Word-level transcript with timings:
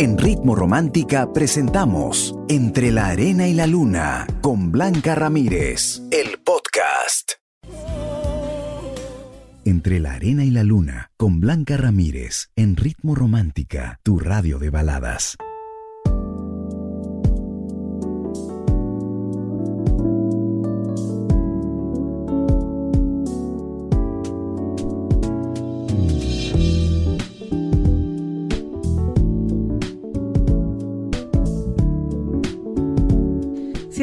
En 0.00 0.16
Ritmo 0.16 0.54
Romántica 0.54 1.32
presentamos 1.32 2.32
Entre 2.48 2.92
la 2.92 3.08
Arena 3.08 3.48
y 3.48 3.52
la 3.52 3.66
Luna 3.66 4.28
con 4.40 4.70
Blanca 4.70 5.16
Ramírez, 5.16 6.02
el 6.12 6.38
podcast. 6.38 7.32
Entre 9.64 9.98
la 9.98 10.12
Arena 10.12 10.44
y 10.44 10.50
la 10.50 10.62
Luna 10.62 11.10
con 11.16 11.40
Blanca 11.40 11.76
Ramírez 11.76 12.50
en 12.54 12.76
Ritmo 12.76 13.16
Romántica, 13.16 13.98
tu 14.04 14.20
radio 14.20 14.60
de 14.60 14.70
baladas. 14.70 15.36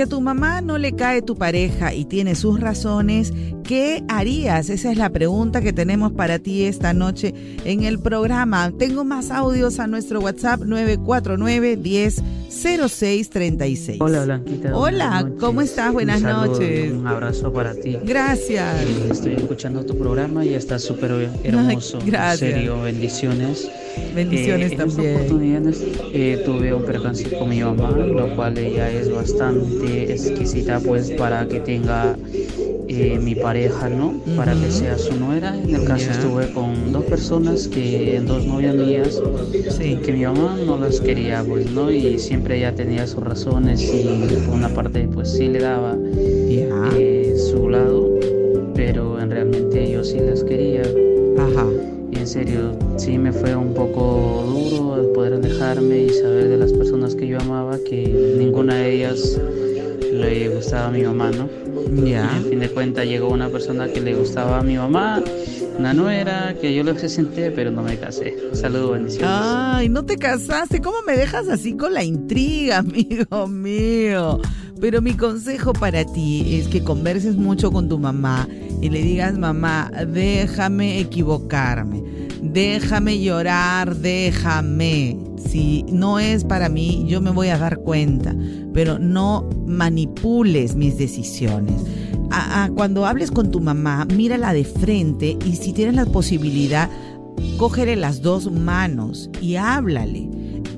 A 0.06 0.08
tu 0.08 0.22
mamá 0.22 0.62
no 0.62 0.78
le 0.78 0.92
cae 0.92 1.24
tu 1.24 1.36
pareja 1.36 1.92
y 1.92 2.06
tiene 2.06 2.36
sus 2.36 2.60
razones, 2.60 3.34
¿qué 3.64 4.04
harías? 4.08 4.70
Esa 4.70 4.92
es 4.92 4.98
la 5.00 5.10
pregunta 5.10 5.62
que 5.62 5.74
tenemos 5.74 6.12
para 6.12 6.38
ti 6.38 6.66
esta 6.66 6.94
noche 6.94 7.34
en 7.66 7.84
el 7.84 7.98
programa. 7.98 8.72
Tengo 8.78 9.04
más 9.04 9.32
audios 9.32 9.80
a 9.80 9.88
nuestro 9.88 10.22
WhatsApp 10.22 10.62
949 10.62 11.78
10 11.78 12.24
0636. 12.50 14.00
Hola 14.00 14.26
Blanquita. 14.26 14.78
Hola, 14.78 15.32
¿cómo 15.40 15.62
estás? 15.62 15.92
Buenas 15.92 16.22
noches. 16.22 16.92
Un 16.94 17.08
abrazo 17.08 17.52
para 17.52 17.74
ti. 17.74 17.98
Gracias. 18.06 18.82
Eh, 18.84 19.08
estoy 19.10 19.34
escuchando 19.34 19.84
tu 19.86 19.98
programa 19.98 20.46
y 20.46 20.54
está 20.54 20.78
súper 20.78 21.32
hermoso. 21.44 21.98
gracias. 22.06 22.44
En 22.44 22.56
serio, 22.58 22.82
bendiciones. 22.84 23.68
Bendiciones 24.14 24.72
eh, 24.72 24.76
también. 24.76 25.10
En 25.10 25.16
oportunidades 25.16 25.84
eh, 26.14 26.42
tuve 26.46 26.74
un 26.74 26.84
percance 26.84 27.30
con 27.38 27.50
mi 27.50 27.62
mamá, 27.62 27.92
lo 27.92 28.36
cual 28.36 28.58
ella 28.58 28.92
es 28.92 29.12
bastante 29.12 30.12
exquisita 30.12 30.80
pues 30.80 31.12
para 31.12 31.48
que 31.48 31.60
tenga 31.60 32.16
eh, 32.88 33.20
mi 33.22 33.36
pareja, 33.36 33.90
¿no? 33.90 34.14
Para 34.36 34.54
que 34.54 34.72
sea 34.72 34.98
su 34.98 35.16
nuera. 35.16 35.58
En 35.58 35.76
el 35.76 35.84
caso 35.86 36.12
estuve 36.12 36.52
con 36.52 36.92
dos 36.92 37.04
personas 37.06 37.68
que, 37.68 38.22
dos 38.26 38.46
novias 38.46 38.76
mías, 38.76 39.22
Sí. 39.78 39.98
que 40.04 40.14
mi 40.14 40.24
mamá 40.24 40.58
no 40.66 40.78
las 40.78 41.02
quería, 41.02 41.44
pues, 41.44 41.70
¿no? 41.72 41.92
Y 41.92 42.20
siempre 42.20 42.58
ella 42.58 42.74
tenía 42.74 43.08
sus 43.08 43.24
razones 43.24 43.82
y 43.82 44.04
por 44.46 44.56
una 44.56 44.70
parte 44.70 45.08
pues 45.12 45.32
sí 45.32 45.48
le 45.48 45.60
daba 45.60 45.98
su 47.36 47.70
lado, 47.70 48.05
serio, 52.36 52.78
sí 52.98 53.18
me 53.18 53.32
fue 53.32 53.56
un 53.56 53.74
poco 53.74 54.44
duro 54.46 55.02
el 55.02 55.08
poder 55.14 55.34
alejarme 55.36 56.04
y 56.04 56.10
saber 56.10 56.50
de 56.50 56.58
las 56.58 56.74
personas 56.74 57.16
que 57.16 57.28
yo 57.28 57.40
amaba 57.40 57.78
que 57.80 58.36
ninguna 58.38 58.76
de 58.76 58.94
ellas 58.96 59.40
le 60.12 60.50
gustaba 60.50 60.88
a 60.88 60.92
mi 60.92 61.04
mamá, 61.04 61.32
¿no? 61.32 61.48
Y 62.06 62.10
Ya. 62.12 62.30
en 62.36 62.44
fin 62.50 62.60
de 62.60 62.70
cuentas 62.70 63.06
llegó 63.06 63.30
una 63.30 63.48
persona 63.48 63.88
que 63.88 64.02
le 64.02 64.16
gustaba 64.16 64.60
a 64.60 64.64
mi 64.64 64.76
mamá, 64.76 65.24
una 65.80 65.94
nuera, 65.94 66.56
que 66.60 66.76
yo 66.76 66.84
lo 66.84 66.94
presenté, 66.94 67.52
pero 67.52 67.72
no 67.72 67.82
me 67.84 67.98
casé. 67.98 68.36
Saludos, 68.52 68.92
bendiciones. 68.94 69.30
Ay, 69.32 69.88
no 69.88 70.04
te 70.06 70.18
casaste. 70.18 70.82
¿Cómo 70.82 70.98
me 71.08 71.16
dejas 71.16 71.48
así 71.48 71.78
con 71.78 71.94
la 71.94 72.04
intriga, 72.04 72.78
amigo 72.80 73.48
mío? 73.48 74.40
Pero 74.82 75.02
mi 75.02 75.14
consejo 75.14 75.72
para 75.72 76.04
ti 76.04 76.58
es 76.60 76.68
que 76.68 76.84
converses 76.84 77.38
mucho 77.38 77.72
con 77.72 77.88
tu 77.88 77.98
mamá 77.98 78.46
y 78.82 78.90
le 78.90 79.02
digas, 79.02 79.38
mamá, 79.38 79.90
déjame 80.12 81.00
equivocarme, 81.00 82.04
déjame 82.54 83.20
llorar, 83.20 83.96
déjame. 83.98 85.18
Si 85.38 85.84
no 85.90 86.20
es 86.20 86.44
para 86.44 86.70
mí, 86.70 87.06
yo 87.08 87.22
me 87.22 87.32
voy 87.32 87.50
a 87.50 87.58
dar 87.58 87.78
cuenta, 87.80 88.36
pero 88.74 89.00
no 89.00 89.48
manipules 89.66 90.76
mis 90.76 90.98
decisiones. 90.98 91.82
Cuando 92.76 93.06
hables 93.06 93.32
con 93.32 93.52
tu 93.52 93.62
mamá, 93.62 94.06
mírala 94.06 94.54
de 94.54 94.66
frente 94.66 95.38
y 95.46 95.56
si 95.56 95.74
tienes 95.74 95.96
la 95.96 96.06
posibilidad, 96.06 96.90
cógele 97.58 97.96
las 97.96 98.22
dos 98.22 98.52
manos 98.52 99.30
y 99.42 99.56
háblale. 99.56 100.30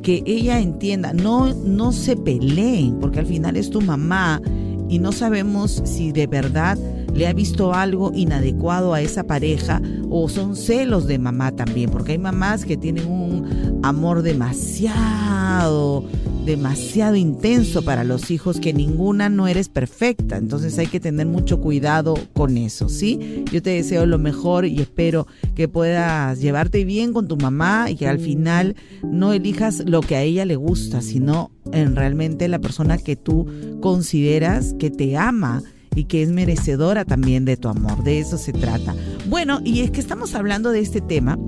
Que 0.04 0.24
ella 0.26 0.60
entienda, 0.60 1.14
no, 1.14 1.54
no 1.54 1.92
se 1.92 2.16
peleen, 2.16 3.00
porque 3.00 3.20
al 3.20 3.26
final 3.26 3.58
es 3.58 3.70
tu 3.70 3.82
mamá 3.82 4.42
y 4.90 5.00
no 5.00 5.12
sabemos 5.12 5.82
si 5.86 6.12
de 6.12 6.28
verdad 6.28 6.78
le 7.18 7.26
ha 7.26 7.34
visto 7.34 7.74
algo 7.74 8.12
inadecuado 8.14 8.94
a 8.94 9.02
esa 9.02 9.24
pareja 9.24 9.82
o 10.10 10.30
son 10.30 10.56
celos 10.56 11.08
de 11.08 11.18
mamá 11.18 11.52
también, 11.52 11.90
porque 11.90 12.12
hay 12.12 12.20
mamás 12.20 12.64
que 12.64 12.78
tienen 12.78 13.08
un 13.08 13.80
amor 13.82 14.22
demasiado, 14.22 16.06
demasiado 16.46 17.16
intenso 17.16 17.82
para 17.82 18.04
los 18.04 18.30
hijos, 18.30 18.60
que 18.60 18.72
ninguna 18.72 19.30
no 19.30 19.48
eres 19.48 19.68
perfecta, 19.68 20.38
entonces 20.38 20.78
hay 20.78 20.86
que 20.86 21.00
tener 21.00 21.26
mucho 21.26 21.60
cuidado 21.60 22.14
con 22.34 22.56
eso, 22.56 22.88
¿sí? 22.88 23.44
Yo 23.52 23.64
te 23.64 23.72
deseo 23.72 24.06
lo 24.06 24.20
mejor 24.20 24.68
y 24.68 24.80
espero 24.80 25.26
que 25.56 25.68
puedas 25.68 26.40
llevarte 26.40 26.86
bien 26.86 27.14
con 27.14 27.28
tu 27.28 27.36
mamá 27.36 27.90
y 27.90 27.96
que 27.96 28.08
al 28.08 28.20
final 28.20 28.76
no 29.04 29.34
elijas 29.34 29.82
lo 29.88 30.02
que 30.02 30.16
a 30.18 30.22
ella 30.22 30.46
le 30.46 30.56
gusta, 30.56 31.02
sino 31.02 31.50
en 31.72 31.96
realmente 31.96 32.48
la 32.48 32.60
persona 32.60 33.00
que 33.00 33.16
tú 33.16 33.48
consideras 33.82 34.76
que 34.78 34.92
te 34.92 35.18
ama 35.18 35.64
y 35.98 36.06
que 36.06 36.22
es 36.22 36.30
merecedora 36.30 37.06
también 37.06 37.44
de 37.44 37.58
tu 37.58 37.70
amor. 37.70 38.04
De 38.04 38.20
eso 38.20 38.38
se 38.38 38.54
trata. 38.54 38.96
Bueno, 39.28 39.60
y 39.64 39.82
es 39.82 39.90
que 39.90 40.00
estamos 40.00 40.36
hablando 40.36 40.72
de 40.72 40.80
este 40.80 41.02
tema. 41.02 41.40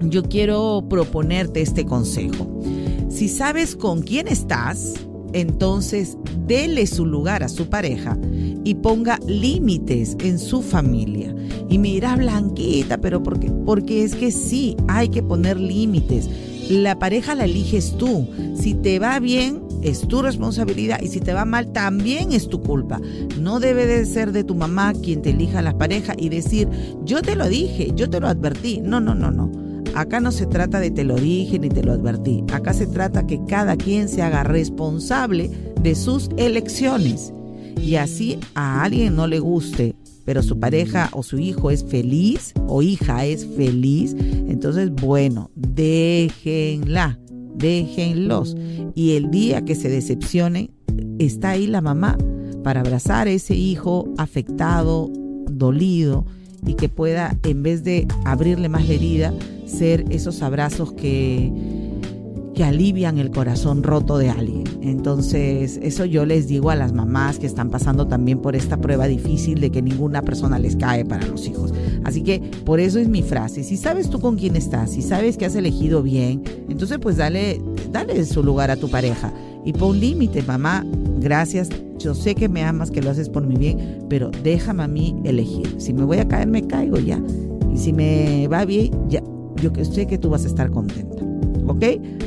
Yo 0.00 0.24
quiero 0.24 0.84
proponerte 0.90 1.62
este 1.62 1.86
consejo. 1.86 2.60
Si 3.08 3.28
sabes 3.28 3.76
con 3.76 4.02
quién 4.02 4.26
estás, 4.26 4.94
entonces 5.32 6.18
dele 6.46 6.88
su 6.88 7.06
lugar 7.06 7.44
a 7.44 7.48
su 7.48 7.68
pareja 7.68 8.18
y 8.64 8.74
ponga 8.74 9.20
límites 9.26 10.16
en 10.20 10.40
su 10.40 10.62
familia. 10.62 11.32
Y 11.68 11.78
me 11.78 11.88
dirás, 11.88 12.18
Blanquita, 12.18 12.98
pero 12.98 13.22
¿por 13.22 13.38
qué? 13.38 13.52
Porque 13.64 14.02
es 14.02 14.16
que 14.16 14.32
sí, 14.32 14.76
hay 14.88 15.10
que 15.10 15.22
poner 15.22 15.60
límites. 15.60 16.28
La 16.68 16.98
pareja 16.98 17.36
la 17.36 17.44
eliges 17.44 17.96
tú. 17.96 18.28
Si 18.56 18.74
te 18.74 18.98
va 18.98 19.20
bien, 19.20 19.65
es 19.86 20.06
tu 20.08 20.22
responsabilidad 20.22 21.00
y 21.00 21.08
si 21.08 21.20
te 21.20 21.32
va 21.32 21.44
mal, 21.44 21.72
también 21.72 22.32
es 22.32 22.48
tu 22.48 22.60
culpa. 22.60 23.00
No 23.40 23.60
debe 23.60 23.86
de 23.86 24.04
ser 24.04 24.32
de 24.32 24.44
tu 24.44 24.54
mamá 24.54 24.92
quien 24.94 25.22
te 25.22 25.30
elija 25.30 25.62
la 25.62 25.78
pareja 25.78 26.14
y 26.16 26.28
decir, 26.28 26.68
yo 27.04 27.22
te 27.22 27.36
lo 27.36 27.48
dije, 27.48 27.92
yo 27.94 28.10
te 28.10 28.20
lo 28.20 28.28
advertí. 28.28 28.80
No, 28.80 29.00
no, 29.00 29.14
no, 29.14 29.30
no. 29.30 29.50
Acá 29.94 30.20
no 30.20 30.32
se 30.32 30.46
trata 30.46 30.80
de 30.80 30.90
te 30.90 31.04
lo 31.04 31.14
dije 31.14 31.58
ni 31.58 31.68
te 31.68 31.82
lo 31.82 31.92
advertí. 31.92 32.44
Acá 32.52 32.74
se 32.74 32.86
trata 32.86 33.26
que 33.26 33.42
cada 33.46 33.76
quien 33.76 34.08
se 34.08 34.22
haga 34.22 34.42
responsable 34.42 35.50
de 35.80 35.94
sus 35.94 36.28
elecciones. 36.36 37.32
Y 37.80 37.94
así 37.96 38.38
a 38.54 38.82
alguien 38.82 39.14
no 39.14 39.26
le 39.26 39.38
guste, 39.38 39.94
pero 40.24 40.42
su 40.42 40.58
pareja 40.58 41.08
o 41.12 41.22
su 41.22 41.38
hijo 41.38 41.70
es 41.70 41.84
feliz 41.84 42.52
o 42.66 42.82
hija 42.82 43.24
es 43.24 43.46
feliz, 43.46 44.14
entonces 44.18 44.90
bueno, 44.90 45.50
déjenla, 45.54 47.18
déjenlos. 47.56 48.56
Y 48.94 49.12
el 49.12 49.30
día 49.30 49.64
que 49.64 49.74
se 49.74 49.88
decepcionen, 49.88 50.70
está 51.18 51.50
ahí 51.50 51.66
la 51.66 51.80
mamá 51.80 52.16
para 52.62 52.80
abrazar 52.80 53.26
a 53.26 53.30
ese 53.30 53.54
hijo 53.54 54.12
afectado, 54.18 55.10
dolido, 55.50 56.26
y 56.66 56.74
que 56.74 56.88
pueda, 56.88 57.36
en 57.44 57.62
vez 57.62 57.84
de 57.84 58.08
abrirle 58.24 58.68
más 58.68 58.88
la 58.88 58.94
herida, 58.94 59.34
ser 59.66 60.04
esos 60.10 60.42
abrazos 60.42 60.92
que, 60.92 61.52
que 62.56 62.64
alivian 62.64 63.18
el 63.18 63.30
corazón 63.30 63.82
roto 63.82 64.16
de 64.16 64.30
alguien. 64.30 64.64
Entonces, 64.80 65.78
eso 65.82 66.06
yo 66.06 66.24
les 66.24 66.48
digo 66.48 66.70
a 66.70 66.74
las 66.74 66.94
mamás 66.94 67.38
que 67.38 67.46
están 67.46 67.68
pasando 67.68 68.08
también 68.08 68.38
por 68.38 68.56
esta 68.56 68.78
prueba 68.78 69.06
difícil 69.06 69.60
de 69.60 69.70
que 69.70 69.82
ninguna 69.82 70.22
persona 70.22 70.58
les 70.58 70.74
cae 70.74 71.04
para 71.04 71.26
los 71.26 71.46
hijos. 71.46 71.74
Así 72.02 72.22
que 72.22 72.40
por 72.64 72.80
eso 72.80 72.98
es 72.98 73.08
mi 73.08 73.22
frase. 73.22 73.62
Si 73.62 73.76
sabes 73.76 74.08
tú 74.08 74.20
con 74.20 74.36
quién 74.36 74.56
estás, 74.56 74.92
si 74.92 75.02
sabes 75.02 75.36
que 75.36 75.44
has 75.44 75.54
elegido 75.54 76.02
bien, 76.02 76.42
entonces 76.70 76.98
pues 76.98 77.18
dale, 77.18 77.60
dale 77.92 78.24
su 78.24 78.42
lugar 78.42 78.70
a 78.70 78.76
tu 78.76 78.88
pareja 78.88 79.34
y 79.66 79.74
pon 79.74 80.00
límite, 80.00 80.42
mamá. 80.42 80.82
Gracias, 81.18 81.68
yo 81.98 82.14
sé 82.14 82.34
que 82.34 82.48
me 82.48 82.64
amas, 82.64 82.90
que 82.90 83.02
lo 83.02 83.10
haces 83.10 83.28
por 83.28 83.46
mi 83.46 83.56
bien, 83.56 84.06
pero 84.08 84.30
déjame 84.42 84.82
a 84.82 84.88
mí 84.88 85.14
elegir. 85.24 85.74
Si 85.76 85.92
me 85.92 86.04
voy 86.04 86.18
a 86.20 86.26
caer, 86.26 86.48
me 86.48 86.66
caigo 86.66 86.98
ya. 86.98 87.20
Y 87.74 87.76
si 87.76 87.92
me 87.92 88.48
va 88.48 88.64
bien, 88.64 88.92
ya. 89.10 89.22
Yo 89.60 89.70
sé 89.84 90.06
que 90.06 90.16
tú 90.16 90.30
vas 90.30 90.44
a 90.44 90.48
estar 90.48 90.70
contenta. 90.70 91.15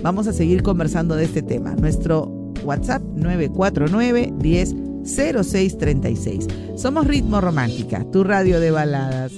Vamos 0.03 0.27
a 0.27 0.33
seguir 0.33 0.63
conversando 0.63 1.15
de 1.15 1.25
este 1.25 1.41
tema. 1.41 1.75
Nuestro 1.75 2.25
WhatsApp 2.63 3.01
949 3.15 4.33
10 4.37 4.75
0636. 5.03 6.47
Somos 6.75 7.07
Ritmo 7.07 7.41
Romántica, 7.41 8.05
tu 8.11 8.23
radio 8.23 8.59
de 8.59 8.71
baladas. 8.71 9.31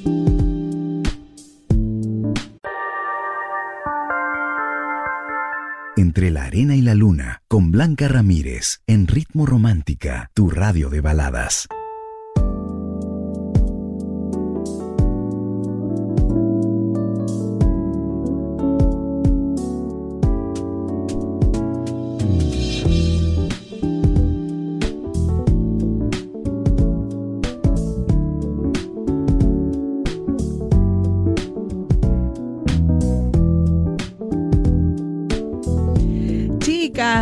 Entre 5.98 6.32
la 6.32 6.46
arena 6.46 6.76
y 6.76 6.82
la 6.82 6.96
luna 6.96 7.44
con 7.48 7.72
Blanca 7.72 8.08
Ramírez 8.08 8.82
en 8.88 9.08
Ritmo 9.08 9.46
Romántica, 9.46 10.30
tu 10.34 10.50
radio 10.50 10.90
de 10.90 11.02
baladas. 11.02 11.68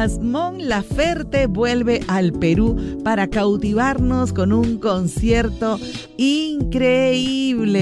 Mon 0.08 0.70
Laferte 0.70 1.48
vuelve 1.48 2.00
al 2.08 2.32
Perú 2.32 2.78
para 3.04 3.28
cautivarnos 3.28 4.32
con 4.32 4.54
un 4.54 4.78
concierto 4.78 5.78
increíble, 6.16 7.74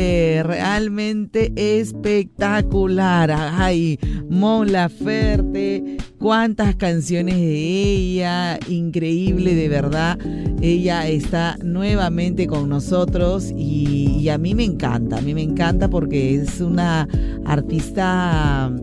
realmente 0.41 1.53
espectacular. 1.55 3.31
Ay, 3.31 3.99
Mon 4.31 4.71
Laferte, 4.71 5.97
cuántas 6.17 6.75
canciones 6.75 7.35
de 7.35 7.53
ella, 7.53 8.57
increíble 8.67 9.53
de 9.53 9.69
verdad. 9.69 10.17
Ella 10.59 11.07
está 11.07 11.55
nuevamente 11.63 12.47
con 12.47 12.67
nosotros 12.67 13.53
y, 13.55 14.17
y 14.21 14.29
a 14.29 14.39
mí 14.39 14.55
me 14.55 14.63
encanta, 14.63 15.19
a 15.19 15.21
mí 15.21 15.35
me 15.35 15.43
encanta 15.43 15.87
porque 15.87 16.33
es 16.33 16.61
una 16.61 17.07
artista 17.45 18.73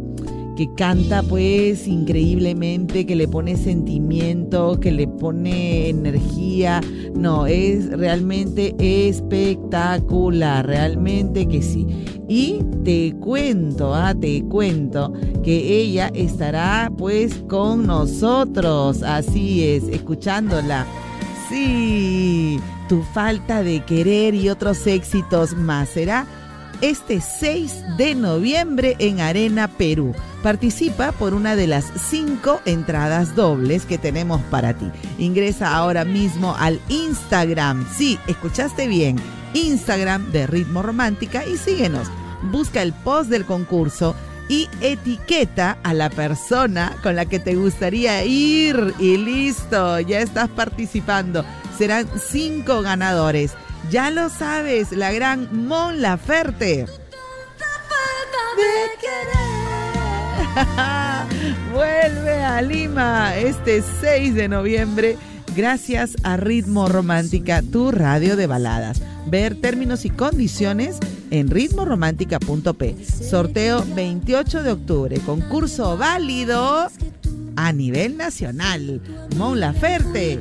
que 0.57 0.73
canta 0.75 1.23
pues 1.23 1.87
increíblemente, 1.89 3.07
que 3.07 3.17
le 3.17 3.27
pone 3.27 3.57
sentimiento, 3.57 4.79
que 4.79 4.93
le 4.93 5.09
pone 5.09 5.89
energía. 5.89 6.81
No, 7.15 7.47
es 7.47 7.91
realmente 7.91 8.75
espectacular, 8.79 10.67
realmente 10.67 11.47
que 11.47 11.63
sí. 11.63 11.87
Y 12.29 12.61
te 12.85 13.15
cuento, 13.21 13.95
ah, 13.95 14.15
te 14.15 14.43
cuento 14.45 15.13
que 15.43 15.81
ella 15.81 16.11
estará 16.15 16.91
pues 16.97 17.35
con 17.49 17.87
nosotros, 17.87 19.03
así 19.03 19.65
es, 19.65 19.85
escuchándola. 19.89 20.87
Sí, 21.49 22.59
tu 22.89 23.03
falta 23.03 23.63
de 23.63 23.85
querer 23.85 24.35
y 24.35 24.49
otros 24.49 24.87
éxitos 24.87 25.55
más 25.55 25.91
será 25.91 26.27
este 26.81 27.21
6 27.21 27.97
de 27.97 28.15
noviembre 28.15 28.97
en 28.99 29.21
Arena 29.21 29.69
Perú. 29.69 30.15
Participa 30.43 31.13
por 31.13 31.35
una 31.35 31.57
de 31.57 31.67
las 31.67 31.87
cinco 32.09 32.61
entradas 32.65 33.35
dobles 33.35 33.87
que 33.87 33.99
tenemos 33.99 34.41
para 34.51 34.75
ti. 34.75 34.91
Ingresa 35.19 35.75
ahora 35.75 36.05
mismo 36.05 36.55
al 36.59 36.81
Instagram. 36.89 37.87
Sí, 37.97 38.19
escuchaste 38.27 38.87
bien. 38.87 39.17
Instagram 39.55 40.31
de 40.33 40.47
Ritmo 40.47 40.83
Romántica 40.83 41.47
y 41.47 41.57
síguenos. 41.57 42.09
Busca 42.51 42.83
el 42.83 42.93
post 42.93 43.31
del 43.31 43.45
concurso 43.45 44.15
y 44.49 44.69
etiqueta 44.81 45.79
a 45.83 45.95
la 45.95 46.11
persona 46.11 46.97
con 47.03 47.17
la 47.17 47.27
que 47.27 47.39
te 47.39 47.55
gustaría 47.55 48.25
ir. 48.25 48.95
Y 48.99 49.17
listo, 49.17 50.01
ya 50.01 50.21
estás 50.21 50.49
participando. 50.51 51.45
Serán 51.79 52.07
cinco 52.19 52.83
ganadores. 52.83 53.53
Ya 53.91 54.11
lo 54.11 54.29
sabes, 54.29 54.93
la 54.93 55.13
gran 55.13 55.67
Mon 55.67 56.01
Laferte. 56.01 56.87
Vuelve 61.73 62.43
a 62.45 62.63
Lima 62.63 63.37
este 63.37 63.83
6 64.01 64.35
de 64.35 64.49
noviembre 64.49 65.19
gracias 65.55 66.17
a 66.23 66.37
Ritmo 66.37 66.89
Romántica, 66.89 67.63
tu 67.63 67.91
radio 67.91 68.37
de 68.37 68.47
baladas. 68.47 69.03
Ver 69.27 69.61
términos 69.61 70.05
y 70.05 70.11
condiciones 70.11 70.99
en 71.31 71.51
ritmoromántica.p. 71.51 72.97
Sorteo 73.05 73.85
28 73.95 74.63
de 74.63 74.73
octubre. 74.73 75.19
Concurso 75.21 75.97
válido 75.97 76.89
a 77.57 77.73
nivel 77.73 78.17
nacional. 78.17 79.01
Mon 79.37 79.59
Laferte. 79.61 80.41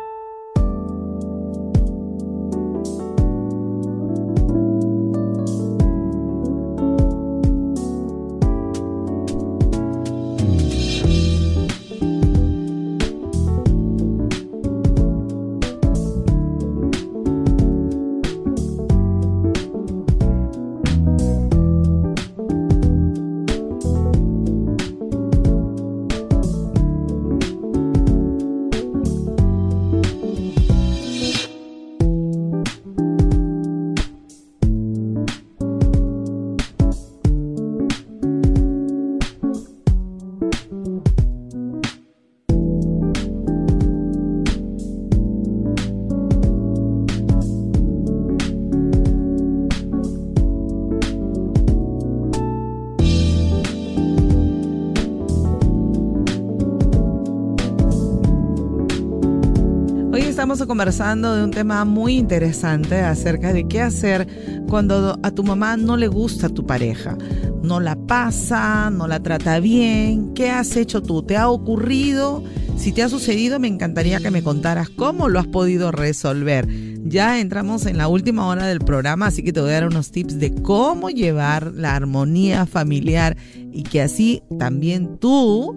Conversando 60.41 61.35
de 61.35 61.43
un 61.43 61.51
tema 61.51 61.85
muy 61.85 62.17
interesante 62.17 62.99
acerca 62.99 63.53
de 63.53 63.67
qué 63.67 63.79
hacer 63.79 64.27
cuando 64.67 65.19
a 65.21 65.29
tu 65.29 65.43
mamá 65.43 65.77
no 65.77 65.97
le 65.97 66.07
gusta 66.07 66.49
tu 66.49 66.65
pareja. 66.65 67.15
No 67.61 67.79
la 67.79 67.95
pasa, 67.95 68.89
no 68.89 69.07
la 69.07 69.21
trata 69.21 69.59
bien. 69.59 70.33
¿Qué 70.33 70.49
has 70.49 70.75
hecho 70.75 71.03
tú? 71.03 71.21
¿Te 71.21 71.37
ha 71.37 71.47
ocurrido? 71.47 72.43
Si 72.75 72.91
te 72.91 73.03
ha 73.03 73.09
sucedido, 73.09 73.59
me 73.59 73.67
encantaría 73.67 74.19
que 74.19 74.31
me 74.31 74.41
contaras 74.41 74.89
cómo 74.89 75.29
lo 75.29 75.39
has 75.39 75.47
podido 75.47 75.91
resolver. 75.91 76.67
Ya 77.07 77.39
entramos 77.39 77.85
en 77.85 77.97
la 77.97 78.07
última 78.07 78.47
hora 78.47 78.65
del 78.65 78.79
programa, 78.79 79.27
así 79.27 79.43
que 79.43 79.53
te 79.53 79.61
voy 79.61 79.69
a 79.69 79.73
dar 79.73 79.87
unos 79.87 80.09
tips 80.09 80.39
de 80.39 80.55
cómo 80.55 81.11
llevar 81.11 81.71
la 81.75 81.95
armonía 81.95 82.65
familiar 82.65 83.37
y 83.71 83.83
que 83.83 84.01
así 84.01 84.41
también 84.57 85.19
tú 85.19 85.75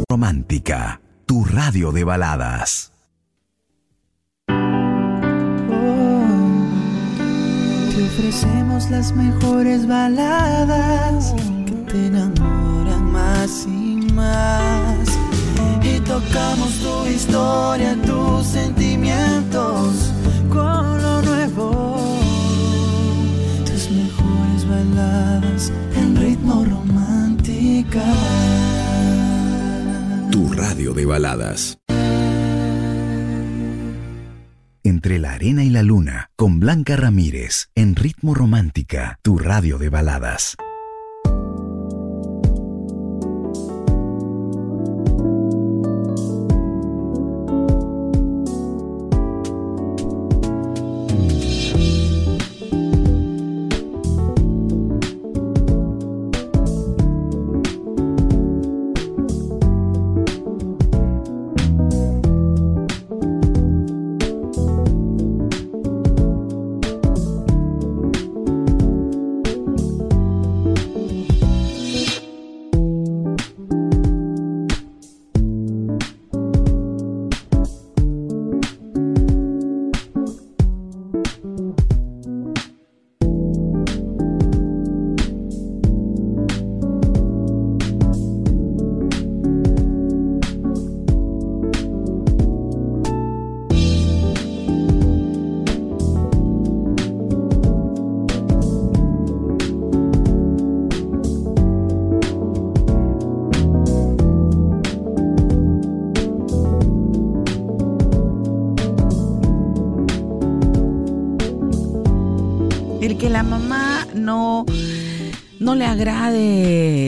Romántica, 0.09 0.99
tu 1.27 1.45
radio 1.45 1.91
de 1.91 2.03
baladas. 2.03 2.91
te 4.47 4.53
ofrecemos 8.03 8.89
las 8.89 9.15
mejores 9.15 9.87
baladas 9.87 11.35
que 11.67 11.73
te 11.91 12.07
enamoran 12.07 13.11
más 13.11 13.67
y 13.67 13.97
más 14.13 15.14
tocamos 16.05 16.73
tu 16.79 17.07
historia, 17.07 17.97
tus 18.05 18.47
sentimientos 18.47 20.13
con 20.49 21.01
lo 21.01 21.21
nuevo. 21.21 21.97
Tus 23.65 23.91
mejores 23.91 24.67
baladas 24.67 25.71
en 25.95 26.15
ritmo 26.15 26.65
romántica. 26.65 28.03
Tu 30.31 30.53
radio 30.53 30.93
de 30.93 31.05
baladas. 31.05 31.77
Entre 34.83 35.17
la 35.17 35.33
arena 35.33 35.63
y 35.63 35.69
la 35.69 35.81
luna, 35.81 36.29
con 36.35 36.59
Blanca 36.59 36.95
Ramírez, 36.95 37.69
en 37.73 37.95
ritmo 37.95 38.35
romántica, 38.35 39.17
tu 39.23 39.39
radio 39.39 39.79
de 39.79 39.89
baladas. 39.89 40.55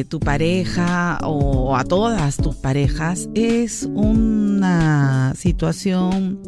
Tu 0.08 0.20
pareja 0.20 1.20
o 1.24 1.76
a 1.76 1.84
todas 1.84 2.38
tus 2.38 2.56
parejas, 2.56 3.30
es 3.34 3.88
una 3.94 5.34
situación 5.36 6.40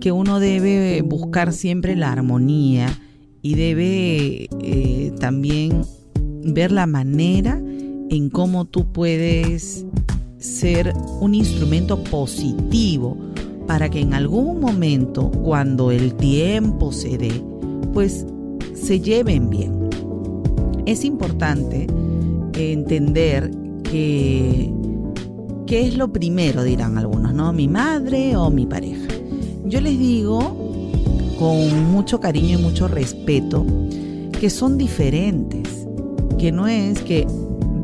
que 0.00 0.12
uno 0.12 0.40
debe 0.40 1.02
buscar 1.02 1.52
siempre 1.52 1.94
la 1.94 2.12
armonía 2.12 2.88
y 3.42 3.54
debe 3.54 4.48
eh, 4.60 5.12
también 5.20 5.82
ver 6.42 6.72
la 6.72 6.86
manera 6.86 7.60
en 8.10 8.30
cómo 8.30 8.64
tú 8.64 8.92
puedes 8.92 9.84
ser 10.38 10.92
un 11.20 11.34
instrumento 11.34 12.02
positivo 12.04 13.16
para 13.66 13.88
que 13.88 14.00
en 14.00 14.14
algún 14.14 14.58
momento, 14.58 15.30
cuando 15.30 15.92
el 15.92 16.14
tiempo 16.14 16.92
se 16.92 17.18
dé, 17.18 17.44
pues 17.92 18.26
se 18.74 19.00
lleven 19.00 19.48
bien. 19.48 19.88
Es 20.86 21.04
importante 21.04 21.86
entender 22.60 23.50
que 23.84 24.72
qué 25.66 25.86
es 25.86 25.96
lo 25.96 26.12
primero, 26.12 26.64
dirán 26.64 26.98
algunos, 26.98 27.32
¿no? 27.34 27.52
Mi 27.52 27.68
madre 27.68 28.36
o 28.36 28.50
mi 28.50 28.66
pareja. 28.66 29.08
Yo 29.64 29.80
les 29.80 29.98
digo 29.98 30.40
con 31.38 31.90
mucho 31.90 32.20
cariño 32.20 32.58
y 32.58 32.62
mucho 32.62 32.88
respeto 32.88 33.64
que 34.40 34.50
son 34.50 34.78
diferentes, 34.78 35.86
que 36.38 36.50
no 36.50 36.66
es 36.66 37.00
que 37.02 37.26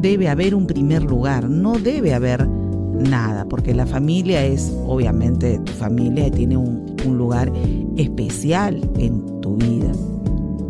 debe 0.01 0.29
haber 0.29 0.55
un 0.55 0.67
primer 0.67 1.03
lugar, 1.03 1.49
no 1.49 1.79
debe 1.79 2.15
haber 2.15 2.47
nada, 2.49 3.45
porque 3.45 3.75
la 3.75 3.87
familia 3.87 4.45
es 4.45 4.73
obviamente 4.87 5.59
tu 5.61 5.73
familia 5.73 6.27
y 6.27 6.31
tiene 6.31 6.57
un, 6.57 6.87
lugar 7.07 7.53
especial 7.97 8.81
en 8.99 9.41
tu 9.41 9.55
vida. 9.55 9.93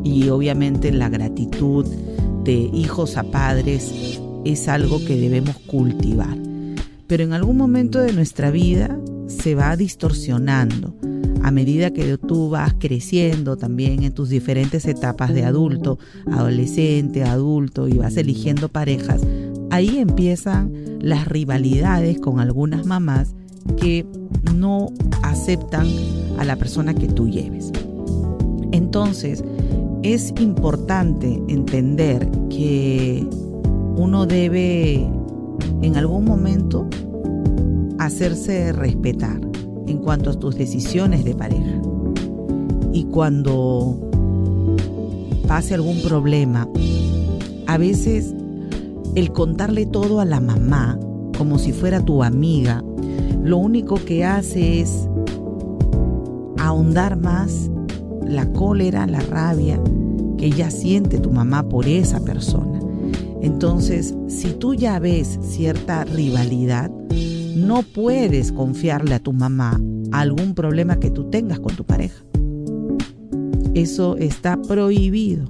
Y 0.04 0.28
obviamente 0.28 0.92
la 0.92 1.08
gratitud 1.08 1.86
de 2.46 2.70
hijos 2.72 3.16
a 3.16 3.24
padres 3.24 4.20
es 4.44 4.68
algo 4.68 5.04
que 5.04 5.16
debemos 5.16 5.56
cultivar. 5.66 6.36
Pero 7.06 7.24
en 7.24 7.32
algún 7.32 7.56
momento 7.56 7.98
de 7.98 8.12
nuestra 8.12 8.50
vida 8.50 8.98
se 9.26 9.54
va 9.54 9.76
distorsionando 9.76 10.94
a 11.42 11.50
medida 11.50 11.92
que 11.92 12.18
tú 12.18 12.50
vas 12.50 12.74
creciendo 12.78 13.56
también 13.56 14.02
en 14.02 14.12
tus 14.12 14.28
diferentes 14.28 14.86
etapas 14.86 15.32
de 15.32 15.44
adulto, 15.44 15.98
adolescente, 16.32 17.22
adulto 17.22 17.86
y 17.86 17.98
vas 17.98 18.16
eligiendo 18.16 18.68
parejas, 18.68 19.20
ahí 19.70 19.98
empiezan 19.98 20.72
las 21.00 21.28
rivalidades 21.28 22.18
con 22.18 22.40
algunas 22.40 22.86
mamás 22.86 23.34
que 23.76 24.06
no 24.54 24.88
aceptan 25.22 25.86
a 26.38 26.44
la 26.44 26.56
persona 26.56 26.94
que 26.94 27.06
tú 27.06 27.28
lleves. 27.28 27.70
Entonces, 28.72 29.44
es 30.12 30.32
importante 30.40 31.42
entender 31.48 32.30
que 32.48 33.26
uno 33.96 34.26
debe 34.26 35.06
en 35.82 35.96
algún 35.96 36.24
momento 36.24 36.88
hacerse 37.98 38.72
respetar 38.72 39.40
en 39.86 39.98
cuanto 39.98 40.30
a 40.30 40.34
tus 40.34 40.56
decisiones 40.56 41.24
de 41.24 41.34
pareja. 41.34 41.80
Y 42.92 43.04
cuando 43.04 43.98
pase 45.46 45.74
algún 45.74 46.00
problema, 46.02 46.68
a 47.66 47.78
veces 47.78 48.34
el 49.14 49.32
contarle 49.32 49.86
todo 49.86 50.20
a 50.20 50.24
la 50.24 50.40
mamá, 50.40 50.98
como 51.36 51.58
si 51.58 51.72
fuera 51.72 52.04
tu 52.04 52.22
amiga, 52.22 52.84
lo 53.42 53.58
único 53.58 53.96
que 53.96 54.24
hace 54.24 54.80
es 54.80 55.08
ahondar 56.58 57.16
más 57.16 57.70
la 58.28 58.52
cólera, 58.52 59.06
la 59.06 59.20
rabia 59.20 59.80
que 60.36 60.50
ya 60.50 60.70
siente 60.70 61.18
tu 61.18 61.32
mamá 61.32 61.68
por 61.68 61.86
esa 61.86 62.24
persona. 62.24 62.80
Entonces, 63.40 64.14
si 64.28 64.52
tú 64.52 64.74
ya 64.74 64.98
ves 64.98 65.38
cierta 65.42 66.04
rivalidad, 66.04 66.90
no 67.56 67.82
puedes 67.82 68.52
confiarle 68.52 69.14
a 69.14 69.20
tu 69.20 69.32
mamá 69.32 69.80
algún 70.12 70.54
problema 70.54 70.98
que 70.98 71.10
tú 71.10 71.30
tengas 71.30 71.60
con 71.60 71.74
tu 71.74 71.84
pareja. 71.84 72.22
Eso 73.74 74.16
está 74.16 74.60
prohibido. 74.60 75.46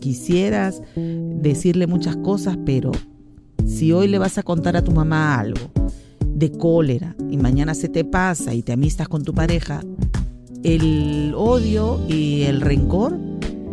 Quisieras 0.00 0.82
decirle 0.96 1.86
muchas 1.86 2.16
cosas, 2.16 2.58
pero 2.64 2.92
si 3.66 3.92
hoy 3.92 4.08
le 4.08 4.18
vas 4.18 4.38
a 4.38 4.42
contar 4.42 4.76
a 4.76 4.82
tu 4.84 4.92
mamá 4.92 5.38
algo 5.38 5.70
de 6.34 6.50
cólera 6.50 7.14
y 7.30 7.36
mañana 7.38 7.74
se 7.74 7.88
te 7.88 8.04
pasa 8.04 8.54
y 8.54 8.62
te 8.62 8.72
amistas 8.72 9.08
con 9.08 9.22
tu 9.22 9.32
pareja, 9.32 9.80
el 10.64 11.34
odio 11.36 12.00
y 12.08 12.42
el 12.42 12.60
rencor 12.60 13.18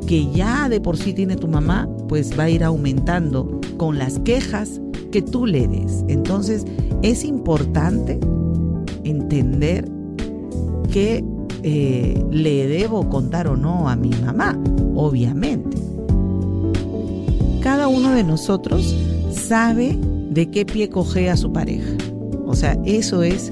que 0.06 0.30
ya 0.32 0.68
de 0.70 0.82
por 0.82 0.98
sí 0.98 1.14
tiene 1.14 1.38
tu 1.38 1.48
mamá, 1.48 1.88
pues 2.08 2.38
va 2.38 2.44
a 2.44 2.50
ir 2.50 2.64
aumentando 2.64 3.60
con 3.78 3.98
las 3.98 4.20
quejas 4.20 4.82
que 5.12 5.22
tú 5.22 5.46
le 5.46 5.68
des. 5.68 6.04
Entonces 6.08 6.66
es 7.02 7.24
importante 7.24 8.20
entender 9.04 9.90
que 10.92 11.24
eh, 11.64 12.24
le 12.30 12.68
debo 12.68 13.10
contar 13.10 13.48
o 13.48 13.56
no 13.56 13.88
a 13.88 13.96
mi 13.96 14.10
mamá, 14.10 14.60
obviamente. 14.96 15.78
Cada 17.62 17.88
uno 17.88 18.12
de 18.12 18.24
nosotros 18.24 18.96
sabe 19.32 19.98
de 20.30 20.50
qué 20.50 20.66
pie 20.66 20.90
coge 20.90 21.30
a 21.30 21.38
su 21.38 21.54
pareja. 21.54 21.92
O 22.46 22.56
sea, 22.56 22.78
eso 22.86 23.24
es 23.24 23.50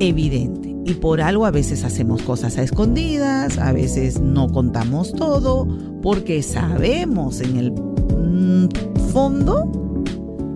evidente. 0.00 0.65
Y 0.86 0.94
por 0.94 1.20
algo 1.20 1.46
a 1.46 1.50
veces 1.50 1.82
hacemos 1.82 2.22
cosas 2.22 2.58
a 2.58 2.62
escondidas, 2.62 3.58
a 3.58 3.72
veces 3.72 4.20
no 4.20 4.52
contamos 4.52 5.12
todo, 5.12 5.66
porque 6.00 6.44
sabemos 6.44 7.40
en 7.40 7.56
el 7.56 7.72
mm, 7.72 8.68
fondo 9.12 10.04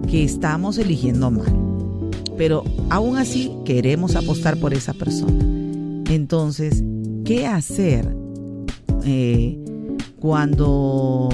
que 0.09 0.23
estamos 0.23 0.79
eligiendo 0.79 1.33
mal. 1.33 1.53
Pero 2.39 2.63
aún 2.91 3.19
así 3.19 3.51
queremos 3.65 4.15
apostar 4.15 4.57
por 4.59 4.73
esa 4.73 4.95
persona. 4.95 5.45
Entonces, 6.09 6.85
¿qué 7.25 7.49
hacer 7.49 8.15
eh, 9.05 9.59
cuando 10.21 11.29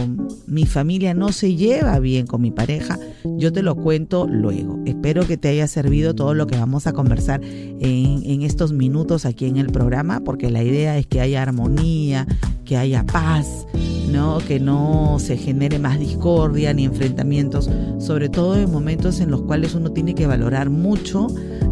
mi 0.47 0.65
familia 0.65 1.13
no 1.13 1.33
se 1.33 1.55
lleva 1.55 1.99
bien 1.99 2.27
con 2.27 2.41
mi 2.41 2.51
pareja, 2.51 2.99
yo 3.37 3.53
te 3.53 3.63
lo 3.63 3.75
cuento 3.77 4.27
luego. 4.27 4.81
Espero 4.87 5.27
que 5.27 5.37
te 5.37 5.49
haya 5.49 5.67
servido 5.67 6.15
todo 6.15 6.35
lo 6.35 6.47
que 6.47 6.57
vamos 6.57 6.87
a 6.87 6.93
conversar 6.93 7.41
en, 7.43 8.43
estos 8.43 8.73
minutos 8.73 9.27
aquí 9.27 9.47
en 9.47 9.57
el 9.57 9.69
programa, 9.69 10.21
porque 10.21 10.51
la 10.51 10.63
idea 10.63 10.97
es 10.99 11.07
que 11.07 11.21
haya 11.21 11.43
armonía, 11.43 12.27
que 12.65 12.77
haya 12.77 13.05
paz, 13.05 13.67
¿no? 14.11 14.39
que 14.39 14.61
no 14.61 15.17
se 15.19 15.37
genere 15.37 15.79
más 15.79 15.99
discordia 15.99 16.73
ni 16.73 16.85
enfrentamientos, 16.85 17.69
sobre 17.99 18.29
todo 18.29 18.57
en 18.57 18.71
momentos 18.71 19.21
en 19.21 19.31
los 19.31 19.43
cuales 19.43 19.75
uno 19.75 19.91
tiene 19.91 20.15
que 20.15 20.27
valorar 20.27 20.71
mucho 20.71 21.27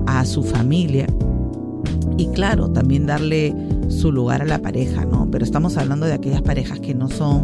a 0.06 0.24
su 0.24 0.42
familia. 0.42 1.06
Y 2.16 2.28
claro, 2.28 2.70
también 2.70 3.06
darle 3.06 3.54
su 3.88 4.12
lugar 4.12 4.42
a 4.42 4.44
la 4.46 4.60
pareja, 4.60 5.04
¿no? 5.04 5.28
Pero 5.30 5.44
estamos 5.44 5.76
hablando 5.76 6.06
de 6.06 6.12
aquellas 6.12 6.42
parejas 6.42 6.80
que 6.80 6.94
no 6.94 7.08
son 7.08 7.42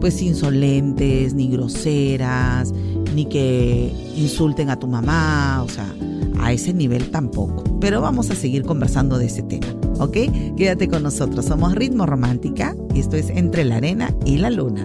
pues 0.00 0.20
insolentes, 0.22 1.34
ni 1.34 1.48
groseras, 1.48 2.72
ni 3.14 3.26
que 3.26 3.92
insulten 4.16 4.70
a 4.70 4.78
tu 4.78 4.86
mamá, 4.86 5.62
o 5.62 5.68
sea, 5.68 5.92
a 6.40 6.52
ese 6.52 6.72
nivel 6.72 7.10
tampoco. 7.10 7.64
Pero 7.80 8.00
vamos 8.00 8.30
a 8.30 8.34
seguir 8.34 8.62
conversando 8.62 9.18
de 9.18 9.26
ese 9.26 9.42
tema, 9.42 9.66
¿ok? 9.98 10.16
Quédate 10.56 10.88
con 10.88 11.02
nosotros, 11.02 11.46
somos 11.46 11.74
Ritmo 11.74 12.06
Romántica 12.06 12.74
y 12.94 13.00
esto 13.00 13.16
es 13.16 13.30
Entre 13.30 13.64
la 13.64 13.76
Arena 13.76 14.14
y 14.24 14.38
la 14.38 14.50
Luna. 14.50 14.84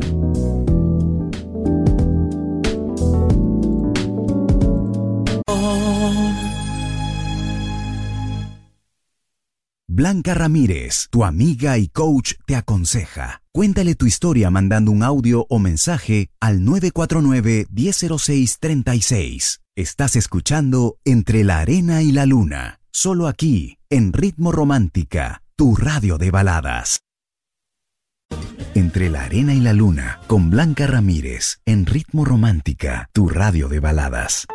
Blanca 9.94 10.34
Ramírez, 10.34 11.08
tu 11.12 11.24
amiga 11.24 11.78
y 11.78 11.88
coach, 11.90 12.34
te 12.48 12.56
aconseja. 12.56 13.41
Cuéntale 13.54 13.96
tu 13.96 14.06
historia 14.06 14.50
mandando 14.50 14.92
un 14.92 15.04
audio 15.04 15.46
o 15.50 15.60
mensaje 15.60 16.30
al 16.40 16.62
949-1006-36. 16.62 19.60
Estás 19.76 20.16
escuchando 20.16 20.96
Entre 21.04 21.44
la 21.44 21.60
Arena 21.60 22.02
y 22.02 22.14
la 22.14 22.26
Luna, 22.26 22.80
solo 22.94 23.28
aquí, 23.28 23.78
en 23.90 24.14
Ritmo 24.14 24.54
Romántica, 24.54 25.44
tu 25.58 25.76
radio 25.76 26.18
de 26.18 26.32
baladas. 26.32 27.02
Entre 28.74 29.10
la 29.10 29.24
Arena 29.24 29.54
y 29.54 29.60
la 29.60 29.74
Luna, 29.74 30.22
con 30.28 30.50
Blanca 30.50 30.88
Ramírez, 30.88 31.60
en 31.66 31.86
Ritmo 31.86 32.24
Romántica, 32.24 33.10
tu 33.12 33.28
radio 33.28 33.68
de 33.68 33.82
baladas. 33.82 34.48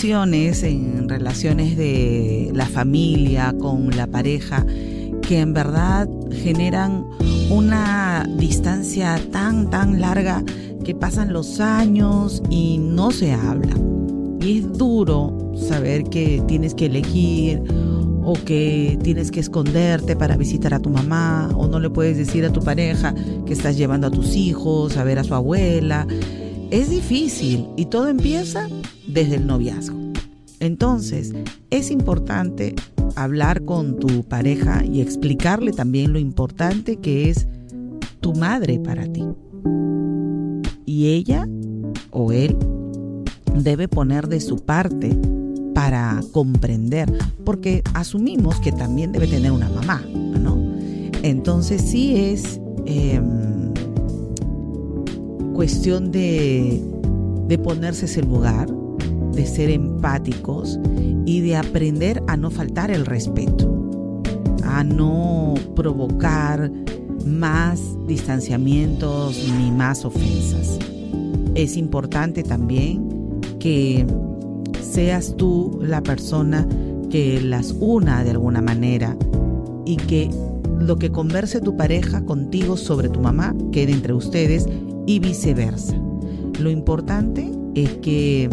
Fricciones 0.00 0.62
en 0.62 1.10
relaciones 1.10 1.76
de 1.76 2.50
la 2.54 2.64
familia 2.64 3.54
con 3.60 3.94
la 3.94 4.06
pareja 4.06 4.64
que 5.20 5.40
en 5.40 5.52
verdad 5.52 6.08
generan 6.32 7.04
una 7.50 8.26
distancia 8.38 9.20
tan, 9.30 9.68
tan 9.68 10.00
larga 10.00 10.42
que 10.86 10.94
pasan 10.94 11.34
los 11.34 11.60
años 11.60 12.42
y 12.48 12.78
no 12.78 13.10
se 13.10 13.34
habla. 13.34 13.76
Y 14.40 14.60
es 14.60 14.72
duro 14.78 15.52
saber 15.68 16.04
que 16.04 16.42
tienes 16.48 16.74
que 16.74 16.86
elegir 16.86 17.62
o 18.24 18.32
que 18.46 18.98
tienes 19.02 19.30
que 19.30 19.40
esconderte 19.40 20.16
para 20.16 20.38
visitar 20.38 20.72
a 20.72 20.80
tu 20.80 20.88
mamá 20.88 21.50
o 21.54 21.66
no 21.66 21.78
le 21.78 21.90
puedes 21.90 22.16
decir 22.16 22.46
a 22.46 22.50
tu 22.50 22.62
pareja 22.62 23.14
que 23.44 23.52
estás 23.52 23.76
llevando 23.76 24.06
a 24.06 24.10
tus 24.10 24.34
hijos 24.34 24.96
a 24.96 25.04
ver 25.04 25.18
a 25.18 25.24
su 25.24 25.34
abuela. 25.34 26.06
Es 26.70 26.88
difícil 26.88 27.66
y 27.76 27.86
todo 27.86 28.06
empieza 28.08 28.68
desde 29.08 29.36
el 29.36 29.46
noviazgo. 29.46 29.98
Entonces, 30.60 31.32
es 31.70 31.90
importante 31.90 32.76
hablar 33.16 33.64
con 33.64 33.98
tu 33.98 34.22
pareja 34.22 34.84
y 34.84 35.00
explicarle 35.00 35.72
también 35.72 36.12
lo 36.12 36.18
importante 36.18 36.96
que 36.96 37.28
es 37.28 37.48
tu 38.20 38.34
madre 38.34 38.78
para 38.78 39.06
ti. 39.06 39.24
Y 40.86 41.08
ella 41.08 41.48
o 42.10 42.30
él 42.30 42.56
debe 43.56 43.88
poner 43.88 44.28
de 44.28 44.40
su 44.40 44.58
parte 44.58 45.18
para 45.74 46.20
comprender, 46.32 47.12
porque 47.44 47.82
asumimos 47.94 48.60
que 48.60 48.70
también 48.70 49.12
debe 49.12 49.26
tener 49.26 49.50
una 49.50 49.68
mamá, 49.68 50.02
¿no? 50.38 50.56
Entonces 51.22 51.82
sí 51.82 52.16
es 52.16 52.60
em, 52.86 53.49
cuestión 55.60 56.10
de, 56.10 56.82
de 57.46 57.58
ponerse 57.58 58.06
ese 58.06 58.22
lugar, 58.22 58.66
de 59.34 59.44
ser 59.44 59.68
empáticos 59.68 60.80
y 61.26 61.42
de 61.42 61.54
aprender 61.56 62.22
a 62.28 62.38
no 62.38 62.50
faltar 62.50 62.90
el 62.90 63.04
respeto, 63.04 64.22
a 64.64 64.82
no 64.84 65.52
provocar 65.76 66.72
más 67.26 67.78
distanciamientos 68.06 69.38
ni 69.58 69.70
más 69.70 70.06
ofensas. 70.06 70.78
Es 71.54 71.76
importante 71.76 72.42
también 72.42 73.06
que 73.58 74.06
seas 74.80 75.36
tú 75.36 75.78
la 75.82 76.02
persona 76.02 76.66
que 77.10 77.38
las 77.38 77.72
una 77.80 78.24
de 78.24 78.30
alguna 78.30 78.62
manera 78.62 79.14
y 79.84 79.96
que 79.96 80.30
lo 80.78 80.96
que 80.96 81.10
converse 81.10 81.60
tu 81.60 81.76
pareja 81.76 82.24
contigo 82.24 82.78
sobre 82.78 83.10
tu 83.10 83.20
mamá 83.20 83.54
quede 83.72 83.92
entre 83.92 84.14
ustedes 84.14 84.66
y 85.06 85.18
viceversa. 85.18 85.96
Lo 86.60 86.70
importante 86.70 87.50
es 87.74 87.94
que 87.98 88.50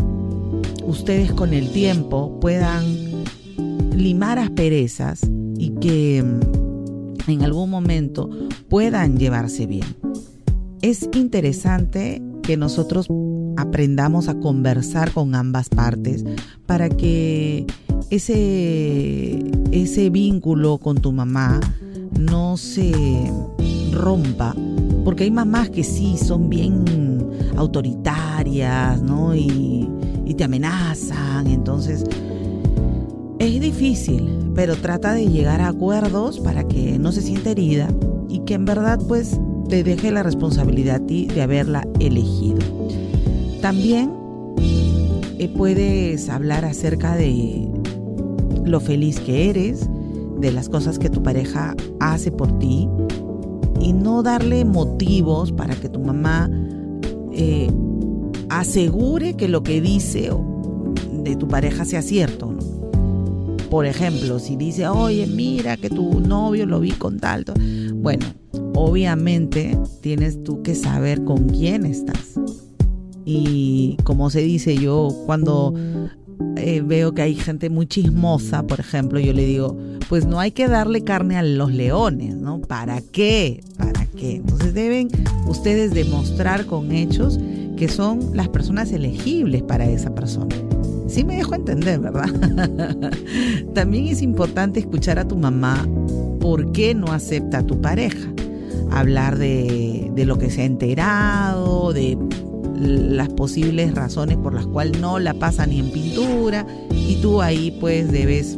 ustedes 0.86 1.32
con 1.32 1.54
el 1.54 1.72
tiempo 1.72 2.40
puedan 2.40 2.86
limar 3.96 4.40
asperezas 4.40 5.22
y 5.58 5.72
que 5.82 6.24
mm, 6.24 7.30
en 7.30 7.44
algún 7.44 7.70
momento 7.70 8.30
puedan 8.70 9.18
llevarse 9.18 9.66
bien. 9.66 9.88
Es 10.82 11.10
interesante 11.14 12.22
que 12.44 12.56
nosotros 12.56 13.08
aprendamos 13.58 14.30
a 14.30 14.40
conversar 14.40 15.12
con 15.12 15.36
ambas 15.36 15.70
partes 15.70 16.24
para 16.66 16.90
que 16.90 17.66
ese, 18.10 19.44
ese 19.72 20.10
vínculo 20.10 20.78
con 20.78 20.98
tu 21.00 21.12
mamá 21.12 21.60
no 22.18 22.56
se 22.58 22.94
rompa, 23.92 24.56
porque 25.08 25.24
hay 25.24 25.32
mamás 25.32 25.70
que 25.70 25.86
sí 25.86 26.18
son 26.18 26.50
bien 26.50 26.84
autoritarias, 27.56 29.02
¿no? 29.02 29.34
Y, 29.34 29.88
te 30.36 30.44
amenazan, 30.44 31.48
entonces 31.48 32.04
es 33.40 33.62
difícil, 33.62 34.52
pero 34.54 34.76
trata 34.76 35.14
de 35.14 35.26
llegar 35.26 35.62
a 35.62 35.70
acuerdos 35.70 36.42
para 36.42 36.68
que 36.68 37.00
no 37.00 37.14
se 37.14 37.22
sienta 37.22 37.52
herida 37.52 37.88
y 38.28 38.40
que 38.40 38.56
en 38.56 38.66
verdad 38.66 39.00
pues 39.08 39.40
te 39.70 39.84
deje 39.84 40.12
la 40.12 40.24
responsabilidad 40.24 40.98
a 40.98 41.06
ti 41.06 41.28
de 41.28 41.42
haberla 41.42 41.88
elegido. 42.02 42.60
También 43.62 44.12
eh, 45.40 45.50
puedes 45.56 46.28
hablar 46.28 46.66
acerca 46.66 47.16
de 47.16 47.66
lo 48.66 48.82
feliz 48.82 49.22
que 49.22 49.50
eres, 49.50 49.90
de 50.40 50.52
las 50.52 50.68
cosas 50.68 51.00
que 51.00 51.10
tu 51.10 51.24
pareja 51.24 51.76
hace 52.02 52.30
por 52.30 52.60
ti 52.60 52.90
y 53.80 53.94
no 53.94 54.24
darle 54.24 54.66
motivos 54.66 55.52
para 55.52 55.76
que 55.76 55.90
tu 55.90 56.00
mamá 56.00 56.50
eh, 57.34 57.70
asegure 58.50 59.36
que 59.36 59.48
lo 59.48 59.64
que 59.64 59.82
dice 59.82 60.32
de 61.12 61.36
tu 61.36 61.48
pareja 61.48 61.86
sea 61.86 62.02
cierto. 62.02 62.56
Por 63.70 63.86
ejemplo, 63.86 64.40
si 64.40 64.56
dice, 64.56 64.88
oye, 64.88 65.28
mira 65.28 65.76
que 65.76 65.90
tu 65.90 66.22
novio 66.22 66.66
lo 66.66 66.80
vi 66.80 66.92
con 66.92 67.20
tal. 67.20 67.44
Bueno, 67.96 68.26
obviamente 68.76 69.78
tienes 70.02 70.42
tú 70.44 70.64
que 70.64 70.74
saber 70.74 71.24
con 71.26 71.50
quién 71.50 71.86
estás. 71.86 72.40
Y 73.26 73.98
como 74.04 74.30
se 74.30 74.40
dice 74.40 74.78
yo, 74.78 75.10
cuando 75.26 75.74
eh, 76.56 76.82
veo 76.82 77.14
que 77.14 77.24
hay 77.24 77.36
gente 77.36 77.70
muy 77.70 77.88
chismosa, 77.88 78.66
por 78.66 78.80
ejemplo, 78.80 79.20
yo 79.20 79.34
le 79.34 79.46
digo, 79.46 79.76
pues 80.10 80.26
no 80.26 80.40
hay 80.40 80.52
que 80.52 80.68
darle 80.68 81.04
carne 81.04 81.38
a 81.38 81.44
los 81.44 81.72
leones, 81.72 82.36
¿no? 82.36 82.60
¿Para 82.62 83.02
qué? 83.02 83.64
¿Para 83.78 84.06
qué? 84.06 84.38
Entonces 84.38 84.74
deben 84.74 85.10
ustedes 85.48 85.94
demostrar 85.94 86.66
con 86.66 86.92
hechos 86.92 87.40
que 87.76 87.88
son 87.88 88.36
las 88.36 88.50
personas 88.50 88.92
elegibles 88.92 89.62
para 89.64 89.86
esa 89.86 90.14
persona. 90.16 90.56
Sí 91.08 91.24
me 91.24 91.38
dejo 91.38 91.56
entender, 91.56 92.00
¿verdad? 92.00 92.30
También 93.74 94.08
es 94.08 94.22
importante 94.22 94.80
escuchar 94.80 95.20
a 95.20 95.28
tu 95.28 95.38
mamá 95.38 95.88
por 96.40 96.72
qué 96.72 96.94
no 96.94 97.12
acepta 97.12 97.60
a 97.60 97.64
tu 97.64 97.80
pareja. 97.82 98.28
Hablar 98.92 99.38
de, 99.38 100.12
de 100.16 100.26
lo 100.26 100.38
que 100.38 100.50
se 100.50 100.62
ha 100.62 100.66
enterado, 100.66 101.94
de 101.94 102.18
las 102.80 103.30
posibles 103.30 103.94
razones 103.96 104.38
por 104.38 104.54
las 104.54 104.68
cuales 104.68 105.00
no 105.02 105.20
la 105.20 105.34
pasa 105.34 105.66
ni 105.66 105.80
en 105.80 105.92
pintura 105.92 106.66
y 106.92 107.16
tú 107.22 107.42
ahí 107.42 107.76
pues 107.80 108.12
debes 108.12 108.58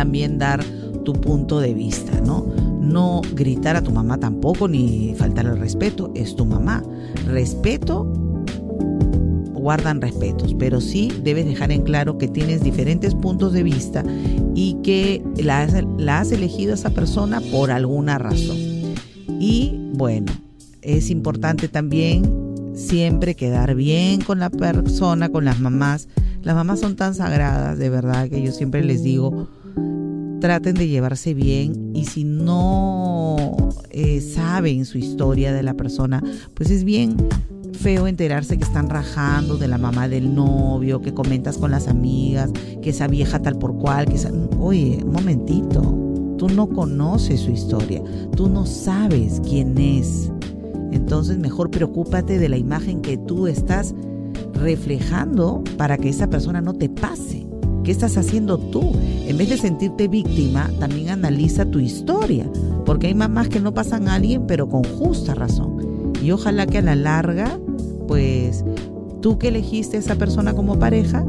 también 0.00 0.38
dar 0.38 0.64
tu 1.04 1.12
punto 1.12 1.60
de 1.60 1.74
vista, 1.74 2.22
¿no? 2.22 2.46
No 2.80 3.20
gritar 3.34 3.76
a 3.76 3.82
tu 3.82 3.90
mamá 3.90 4.16
tampoco 4.16 4.66
ni 4.66 5.14
faltar 5.14 5.44
el 5.44 5.58
respeto, 5.58 6.10
es 6.14 6.34
tu 6.36 6.46
mamá. 6.46 6.82
Respeto 7.26 8.10
guardan 9.52 10.00
respetos, 10.00 10.56
pero 10.58 10.80
sí 10.80 11.12
debes 11.22 11.44
dejar 11.44 11.70
en 11.70 11.82
claro 11.82 12.16
que 12.16 12.28
tienes 12.28 12.64
diferentes 12.64 13.14
puntos 13.14 13.52
de 13.52 13.62
vista 13.62 14.02
y 14.54 14.78
que 14.82 15.22
la 15.36 15.68
la 15.98 16.20
has 16.20 16.32
elegido 16.32 16.72
a 16.72 16.76
esa 16.76 16.88
persona 16.88 17.42
por 17.52 17.70
alguna 17.70 18.16
razón. 18.16 18.56
Y 19.38 19.74
bueno, 19.92 20.32
es 20.80 21.10
importante 21.10 21.68
también 21.68 22.22
siempre 22.74 23.34
quedar 23.34 23.74
bien 23.74 24.22
con 24.22 24.38
la 24.38 24.48
persona, 24.48 25.28
con 25.28 25.44
las 25.44 25.60
mamás. 25.60 26.08
Las 26.42 26.54
mamás 26.54 26.80
son 26.80 26.96
tan 26.96 27.14
sagradas, 27.14 27.78
de 27.78 27.90
verdad, 27.90 28.30
que 28.30 28.40
yo 28.40 28.50
siempre 28.50 28.82
les 28.82 29.02
digo, 29.02 29.46
traten 30.40 30.74
de 30.74 30.88
llevarse 30.88 31.34
bien 31.34 31.90
y 31.94 32.04
si 32.06 32.24
no 32.24 33.36
eh, 33.90 34.20
saben 34.20 34.84
su 34.86 34.98
historia 34.98 35.52
de 35.52 35.62
la 35.62 35.74
persona, 35.74 36.22
pues 36.54 36.70
es 36.70 36.84
bien 36.84 37.16
feo 37.72 38.06
enterarse 38.06 38.58
que 38.58 38.64
están 38.64 38.88
rajando 38.88 39.56
de 39.56 39.68
la 39.68 39.78
mamá 39.78 40.08
del 40.08 40.34
novio, 40.34 41.00
que 41.00 41.14
comentas 41.14 41.58
con 41.58 41.70
las 41.70 41.88
amigas, 41.88 42.50
que 42.82 42.90
esa 42.90 43.06
vieja 43.06 43.40
tal 43.40 43.58
por 43.58 43.76
cual, 43.78 44.06
que 44.06 44.16
esa... 44.16 44.30
Oye, 44.58 45.00
un 45.04 45.12
momentito, 45.12 45.80
tú 46.36 46.48
no 46.48 46.68
conoces 46.68 47.40
su 47.40 47.50
historia, 47.50 48.02
tú 48.36 48.48
no 48.48 48.66
sabes 48.66 49.40
quién 49.44 49.78
es 49.78 50.30
entonces 50.92 51.38
mejor 51.38 51.70
preocúpate 51.70 52.38
de 52.38 52.48
la 52.48 52.56
imagen 52.56 53.00
que 53.00 53.16
tú 53.16 53.46
estás 53.46 53.94
reflejando 54.54 55.62
para 55.76 55.96
que 55.96 56.08
esa 56.08 56.28
persona 56.28 56.60
no 56.60 56.74
te 56.74 56.88
pase. 56.88 57.46
¿Qué 57.84 57.92
estás 57.92 58.16
haciendo 58.16 58.58
tú? 58.58 58.92
En 59.26 59.38
vez 59.38 59.48
de 59.48 59.56
sentirte 59.56 60.06
víctima, 60.06 60.70
también 60.78 61.08
analiza 61.08 61.64
tu 61.64 61.78
historia, 61.78 62.50
porque 62.84 63.06
hay 63.06 63.14
mamás 63.14 63.48
que 63.48 63.60
no 63.60 63.72
pasan 63.72 64.08
a 64.08 64.14
alguien, 64.14 64.46
pero 64.46 64.68
con 64.68 64.84
justa 64.84 65.34
razón. 65.34 66.12
Y 66.22 66.30
ojalá 66.32 66.66
que 66.66 66.78
a 66.78 66.82
la 66.82 66.94
larga, 66.94 67.58
pues 68.06 68.64
tú 69.22 69.38
que 69.38 69.48
elegiste 69.48 69.96
a 69.96 70.00
esa 70.00 70.16
persona 70.16 70.52
como 70.52 70.78
pareja, 70.78 71.24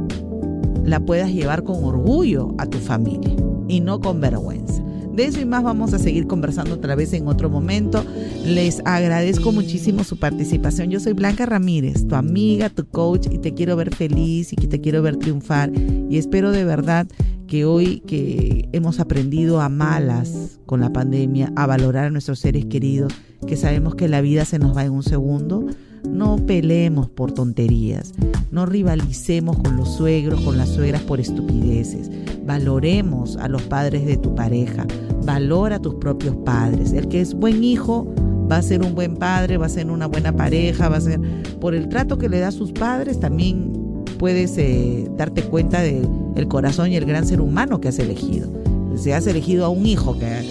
la 0.84 1.00
puedas 1.00 1.32
llevar 1.32 1.64
con 1.64 1.84
orgullo 1.84 2.54
a 2.58 2.66
tu 2.66 2.80
familia 2.80 3.34
y 3.68 3.80
no 3.80 4.00
con 4.00 4.20
vergüenza. 4.20 4.82
De 5.14 5.26
eso 5.26 5.40
y 5.42 5.46
más 5.46 5.64
vamos 5.64 5.94
a 5.94 6.00
seguir 6.00 6.28
conversando 6.28 6.76
otra 6.76 6.96
vez 6.96 7.14
en 7.14 7.28
otro 7.28 7.50
momento. 7.50 8.04
Les 8.46 8.82
agradezco 8.86 9.52
muchísimo 9.52 10.04
su 10.04 10.18
participación. 10.18 10.90
Yo 10.90 11.00
soy 11.00 11.14
Blanca 11.14 11.46
Ramírez, 11.46 12.08
tu 12.08 12.16
amiga, 12.16 12.70
tu 12.70 12.88
coach, 12.88 13.28
y 13.32 13.38
te 13.38 13.54
quiero 13.54 13.76
ver 13.76 13.94
feliz 13.94 14.52
y 14.52 14.56
que 14.56 14.68
te 14.68 14.82
quiero 14.82 15.04
ver 15.04 15.18
triunfar. 15.18 15.72
Y 16.10 16.18
espero 16.18 16.52
de 16.52 16.66
verdad 16.66 17.08
que 17.48 17.66
hoy 17.66 18.00
que 18.00 18.68
hemos 18.72 19.00
aprendido 19.00 19.62
a 19.62 19.70
malas 19.70 20.60
con 20.66 20.82
la 20.82 20.92
pandemia, 20.92 21.54
a 21.56 21.68
valorar 21.68 22.06
a 22.06 22.10
nuestros 22.10 22.40
seres 22.40 22.66
queridos, 22.66 23.14
que 23.46 23.58
sabemos 23.58 23.94
que 23.94 24.08
la 24.08 24.22
vida 24.22 24.44
se 24.44 24.58
nos 24.58 24.76
va 24.76 24.86
en 24.86 24.94
un 24.94 25.04
segundo, 25.04 25.68
no 26.10 26.38
peleemos 26.38 27.10
por 27.10 27.34
tonterías, 27.34 28.14
no 28.50 28.66
rivalicemos 28.66 29.60
con 29.60 29.78
los 29.78 29.96
suegros, 29.96 30.42
con 30.42 30.58
las 30.58 30.70
suegras 30.70 31.02
por 31.04 31.20
estupideces. 31.20 32.10
Valoremos 32.44 33.38
a 33.38 33.48
los 33.48 33.62
padres 33.64 34.06
de 34.06 34.18
tu 34.18 34.34
pareja, 34.34 34.88
valora 35.26 35.76
a 35.76 35.82
tus 35.82 35.96
propios 35.96 36.36
padres. 36.38 36.94
El 36.94 37.08
que 37.08 37.22
es 37.22 37.36
buen 37.36 37.64
hijo 37.64 38.12
va 38.52 38.58
a 38.58 38.62
ser 38.62 38.84
un 38.84 38.94
buen 38.94 39.16
padre, 39.16 39.58
va 39.58 39.68
a 39.68 39.70
ser 39.70 39.90
una 39.90 40.08
buena 40.08 40.34
pareja, 40.34 40.90
va 40.90 40.98
a 40.98 41.02
ser 41.02 41.20
por 41.62 41.74
el 41.74 41.88
trato 41.88 42.18
que 42.18 42.28
le 42.28 42.40
da 42.40 42.50
a 42.50 42.52
sus 42.52 42.72
padres 42.74 43.20
también 43.20 43.72
puedes 44.18 44.56
eh, 44.58 45.10
darte 45.18 45.42
cuenta 45.42 45.82
del 45.82 46.08
el 46.36 46.48
corazón 46.48 46.92
y 46.92 46.96
el 46.96 47.06
gran 47.06 47.26
ser 47.26 47.42
humano 47.42 47.82
que 47.82 47.88
has 47.88 47.98
elegido. 47.98 48.50
Si 48.96 49.12
has 49.12 49.26
elegido 49.26 49.66
a 49.66 49.70
un 49.70 49.86
hijo 49.86 50.20
que 50.20 50.44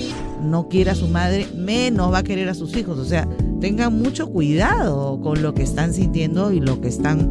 no 0.42 0.68
quiere 0.68 0.90
a 0.90 0.94
su 0.94 1.06
madre, 1.06 1.46
menos 1.54 2.12
va 2.12 2.18
a 2.18 2.22
querer 2.24 2.48
a 2.48 2.54
sus 2.54 2.76
hijos. 2.76 2.98
O 2.98 3.04
sea, 3.04 3.28
tengan 3.60 3.96
mucho 3.96 4.28
cuidado 4.28 5.20
con 5.20 5.42
lo 5.42 5.54
que 5.54 5.62
están 5.62 5.94
sintiendo 5.94 6.52
y 6.52 6.60
lo 6.60 6.80
que 6.80 6.88
están 6.88 7.30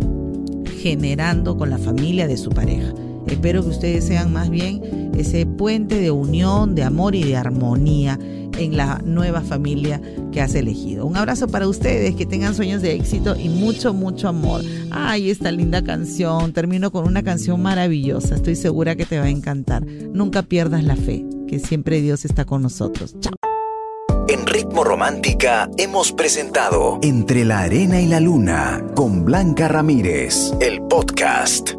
generando 0.82 1.58
con 1.58 1.70
la 1.70 1.78
familia 1.78 2.26
de 2.26 2.38
su 2.38 2.52
pareja. 2.52 2.94
Espero 3.28 3.64
que 3.64 3.70
ustedes 3.70 4.06
sean 4.06 4.34
más 4.34 4.50
bien 4.50 5.12
ese 5.16 5.46
puente 5.46 6.00
de 6.00 6.12
unión, 6.12 6.76
de 6.76 6.84
amor 6.84 7.16
y 7.16 7.24
de 7.24 7.36
armonía 7.36 8.18
en 8.58 8.78
la 8.78 9.02
nueva 9.04 9.42
familia 9.42 10.02
que 10.32 10.42
has 10.42 10.56
elegido. 10.56 11.06
Un 11.06 11.18
abrazo 11.18 11.48
para 11.48 11.68
ustedes, 11.68 12.16
que 12.16 12.26
tengan 12.26 12.56
sueños 12.56 12.82
de 12.82 12.94
éxito 12.94 13.36
y 13.40 13.50
mucho, 13.50 13.94
mucho 13.94 14.28
amor. 14.28 14.62
Ay, 14.92 15.30
esta 15.30 15.52
linda 15.52 15.84
canción. 15.84 16.54
Termino 16.54 16.92
con 16.92 17.08
una 17.08 17.24
canción 17.24 17.62
maravillosa. 17.62 18.36
Estoy 18.36 18.56
segura 18.56 18.96
que 18.96 19.06
te 19.06 19.20
va 19.20 19.26
a 19.26 19.30
encantar. 19.30 19.86
Nunca 19.86 20.44
pierdas 20.44 20.84
la 20.84 20.96
fe, 20.96 21.26
que 21.48 21.60
siempre 21.60 22.02
Dios 22.02 22.26
está 22.26 22.46
con 22.46 22.62
nosotros. 22.62 23.16
Chao. 23.20 23.34
En 24.28 24.46
Ritmo 24.46 24.84
Romántica 24.84 25.72
hemos 25.78 26.12
presentado 26.12 27.00
Entre 27.02 27.46
la 27.46 27.62
Arena 27.62 28.00
y 28.00 28.08
la 28.08 28.20
Luna 28.20 28.86
con 28.94 29.26
Blanca 29.26 29.68
Ramírez, 29.68 30.54
el 30.62 30.82
podcast. 30.84 31.79